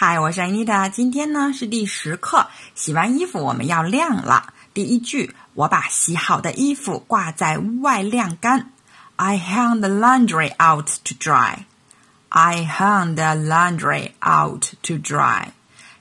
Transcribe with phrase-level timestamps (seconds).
[0.00, 0.88] 嗨，我是安妮的。
[0.90, 4.54] 今天呢是第十课，洗完衣服我们要晾了。
[4.72, 8.70] 第一句，我把洗好的衣服挂在屋外晾干。
[9.16, 11.64] I hung the laundry out to dry.
[12.28, 15.48] I hung the laundry out to dry.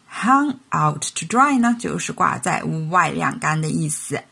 [0.07, 4.23] Hung out to dry 呢，就是挂在屋外晾干的意思。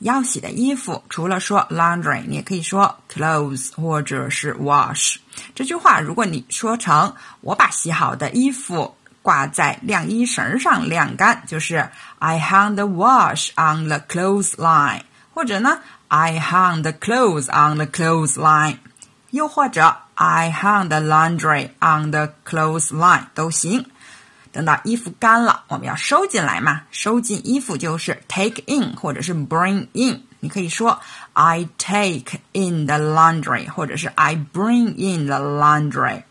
[0.00, 5.16] 要洗的衣服，除了说 laundry，你也可以说 clothes 或者是 wash。
[5.54, 8.94] 这句话，如果你说成我把洗好的衣服。
[9.23, 15.01] 挂在晾衣绳上晾干，就是 I hung the wash on the clothesline，
[15.33, 18.77] 或者呢 I hung the clothes on the clothesline，
[19.31, 23.85] 又或者 I hung the laundry on the clothesline 都行。
[24.51, 26.81] 等到衣服干了，我们要收进来嘛？
[26.89, 30.23] 收进衣服就是 take in 或者是 bring in。
[30.39, 30.99] 你可以说
[31.33, 36.23] I take in the laundry，或者是 I bring in the laundry。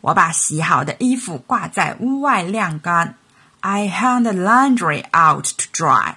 [0.00, 3.16] 我把洗好的衣服挂在屋外晾干。
[3.60, 6.16] I hung the laundry out to dry。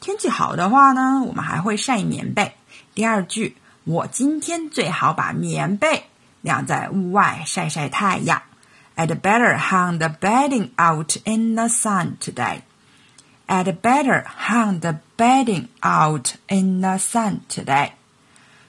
[0.00, 2.54] 天气好的话呢，我们还会晒棉被。
[2.94, 6.04] 第二句，我今天最好把棉被
[6.40, 8.42] 晾在屋外晒晒太阳。
[8.96, 12.62] I'd better hang the bedding out in the sun today.
[13.46, 17.92] I'd better hang the bedding out in the sun today.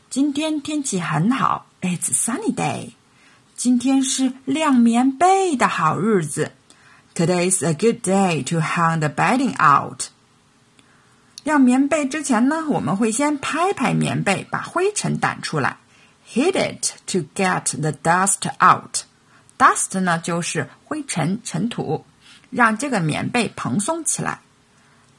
[0.10, 2.92] 今天天气很好，It's sunny day.
[3.63, 6.51] 今天是晾棉被的好日子。
[7.15, 10.07] Today's a good day to hang the bedding out。
[11.45, 15.77] 晾棉被之前呢，我们会先拍拍棉被，把灰尘掸出来。
[16.29, 19.05] Hit it to get the dust out。
[19.57, 22.05] Dust 呢就是灰尘、尘土，
[22.51, 24.41] 让这个棉被蓬松起来。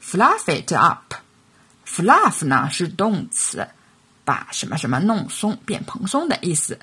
[0.02, 1.14] Fluff it up。
[1.86, 3.66] Fluff 呢是动词，
[4.26, 6.78] 把什么什么弄松、变蓬松的意思。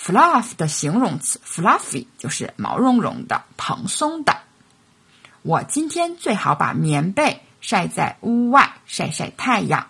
[0.00, 4.38] Fluff 的形容词 fluffy 就是毛茸茸的、蓬松的。
[5.42, 9.88] 我今天最好把棉被晒在屋外晒晒太阳。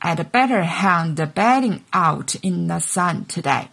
[0.00, 3.68] I'd better hang the bedding out in the sun today。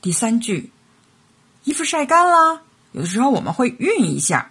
[0.00, 0.72] 第三句，
[1.64, 4.50] 衣服晒干了，有的时候我们会熨一下。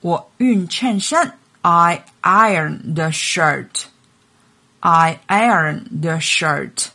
[0.00, 6.88] 我熨衬衫，I iron the shirt。I iron the shirt。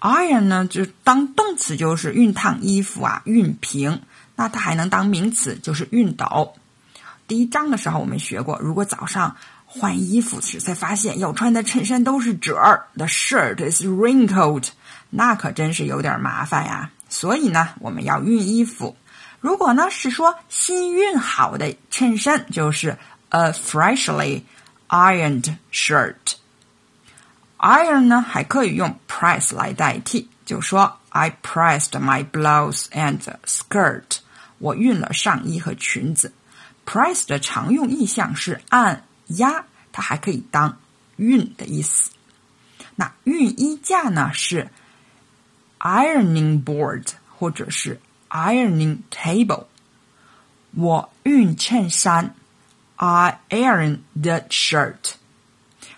[0.00, 4.02] Iron 呢，就当动词就是熨烫衣服啊，熨平。
[4.36, 6.54] 那它还能当名词，就是熨斗。
[7.28, 14.68] 第一章的时候我们学过，如果早上换衣服时才发现要穿的衬衫都是褶儿，the shirt is wrinkled，
[15.10, 16.90] 那可真是有点麻烦呀。
[17.08, 18.96] 所以呢，我们要熨衣服。
[19.40, 22.96] 如果呢是说新熨好的衬衫，就是
[23.28, 24.42] a freshly
[24.88, 26.14] ironed shirt。
[27.58, 34.20] iron 呢还可以用 Price 来代替，就说 I pressed my blouse and skirt。
[34.56, 36.32] 我熨了上衣和裙子。
[36.86, 40.78] press 的常用意象是按压，它还可以当
[41.18, 42.12] 熨的意思。
[42.96, 44.70] 那熨衣架呢是
[45.80, 48.00] ironing board 或者是
[48.30, 49.66] ironing table。
[50.70, 52.34] 我熨衬衫
[52.96, 55.12] ，I iron the shirt。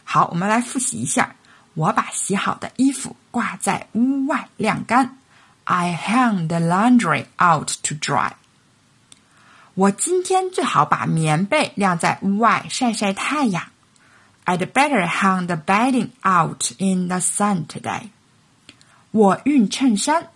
[0.03, 1.37] 好，我们来复习一下。
[1.74, 5.18] 我把洗好的衣服挂在屋外晾干。
[5.66, 8.32] I hang the laundry out to dry。
[9.74, 13.64] 我今天最好把棉被晾在屋外晒晒太阳。
[14.46, 18.10] I'd better hang the bedding out in the sun today。
[19.12, 20.30] 我熨衬衫。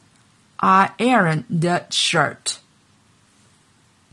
[0.61, 2.59] I iron the shirt。